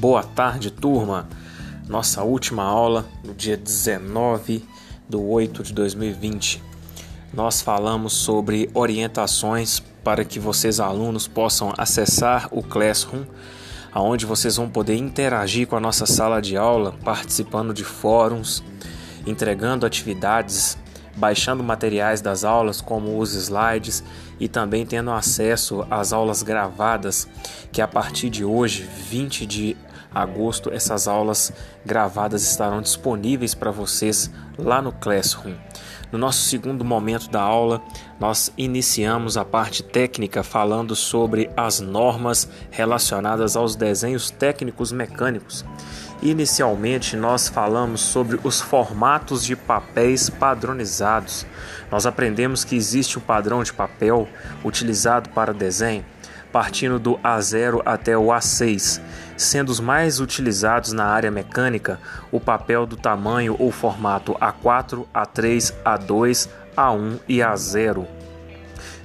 [0.00, 1.28] Boa tarde, turma.
[1.86, 4.64] Nossa última aula no dia 19
[5.06, 6.62] de 8 de 2020.
[7.34, 13.24] Nós falamos sobre orientações para que vocês alunos possam acessar o Classroom,
[13.92, 18.64] aonde vocês vão poder interagir com a nossa sala de aula, participando de fóruns,
[19.26, 20.78] entregando atividades
[21.14, 24.02] baixando materiais das aulas, como os slides,
[24.38, 27.28] e também tendo acesso às aulas gravadas,
[27.70, 29.76] que a partir de hoje, 20 de
[30.14, 31.52] agosto, essas aulas
[31.84, 35.54] gravadas estarão disponíveis para vocês lá no Classroom.
[36.12, 37.80] No nosso segundo momento da aula,
[38.18, 45.64] nós iniciamos a parte técnica falando sobre as normas relacionadas aos desenhos técnicos mecânicos.
[46.20, 51.46] Inicialmente, nós falamos sobre os formatos de papéis padronizados.
[51.90, 54.28] Nós aprendemos que existe um padrão de papel
[54.64, 56.04] utilizado para desenho,
[56.52, 59.00] partindo do A0 até o A6,
[59.36, 61.98] sendo os mais utilizados na área mecânica
[62.30, 68.06] o papel do tamanho ou formato A4, A3, A2, A1 e A0.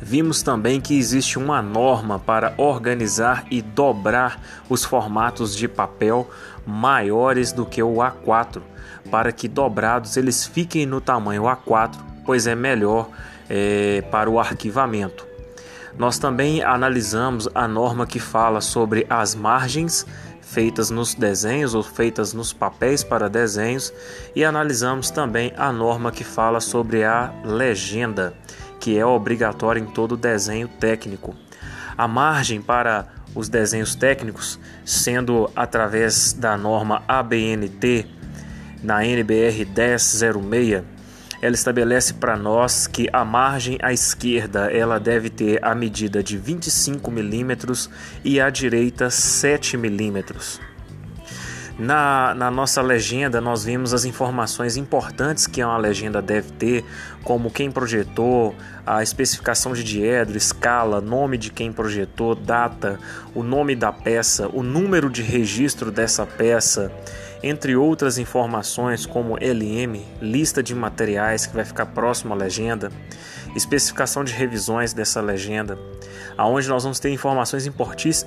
[0.00, 6.28] Vimos também que existe uma norma para organizar e dobrar os formatos de papel
[6.66, 8.60] maiores do que o A4,
[9.10, 13.08] para que dobrados eles fiquem no tamanho A4, pois é melhor
[13.48, 15.23] é, para o arquivamento.
[15.98, 20.06] Nós também analisamos a norma que fala sobre as margens
[20.40, 23.92] feitas nos desenhos ou feitas nos papéis para desenhos
[24.34, 28.34] e analisamos também a norma que fala sobre a legenda
[28.78, 31.34] que é obrigatória em todo desenho técnico.
[31.96, 38.06] A margem para os desenhos técnicos, sendo através da norma ABNT
[38.82, 40.93] na NBR 1006,
[41.44, 46.38] ela estabelece para nós que a margem à esquerda ela deve ter a medida de
[46.38, 47.90] 25 milímetros
[48.24, 50.58] e à direita 7 milímetros.
[51.78, 56.82] Na, na nossa legenda, nós vimos as informações importantes que uma legenda deve ter,
[57.22, 58.54] como quem projetou,
[58.86, 62.98] a especificação de diedro, escala, nome de quem projetou, data,
[63.34, 66.90] o nome da peça, o número de registro dessa peça,
[67.46, 72.90] entre outras informações como LM, lista de materiais que vai ficar próximo à legenda,
[73.54, 75.78] especificação de revisões dessa legenda,
[76.38, 77.66] aonde nós vamos ter informações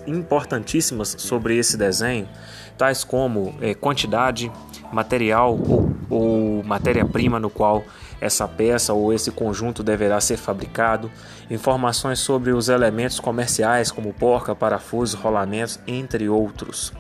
[0.06, 2.30] importantíssimas sobre esse desenho,
[2.78, 4.52] tais como é, quantidade,
[4.94, 7.84] material ou, ou matéria-prima no qual
[8.20, 11.12] essa peça ou esse conjunto deverá ser fabricado,
[11.50, 16.92] informações sobre os elementos comerciais como porca, parafusos, rolamentos, entre outros.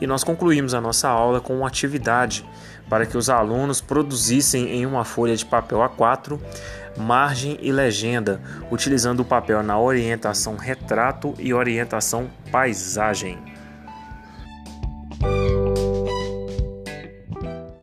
[0.00, 2.44] E nós concluímos a nossa aula com uma atividade
[2.88, 6.38] para que os alunos produzissem em uma folha de papel A4
[6.96, 8.40] margem e legenda,
[8.70, 13.38] utilizando o papel na orientação retrato e orientação paisagem.